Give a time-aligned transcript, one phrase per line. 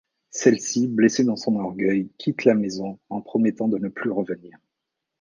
[0.31, 4.57] Celle-ci, blessée dans son orgueil, quitte la maison, en promettant de ne plus revenir.